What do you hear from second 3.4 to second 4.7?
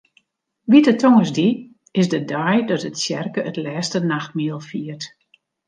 it Lêste Nachtmiel